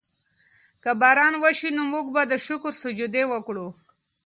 که 0.83 0.91
باران 1.01 1.33
وشي 1.43 1.69
نو 1.75 1.83
موږ 1.93 2.05
به 2.13 2.21
د 2.31 2.33
شکر 2.45 2.73
سجدې 2.83 3.23
وکړو. 3.31 3.67